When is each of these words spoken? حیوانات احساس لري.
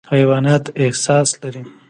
حیوانات 0.13 0.63
احساس 0.83 1.29
لري. 1.41 1.63